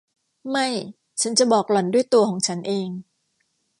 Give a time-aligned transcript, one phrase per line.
[0.51, 0.67] ไม่
[1.21, 2.89] ฉันจะบอกหล่อนด้วยตัวของฉันเอง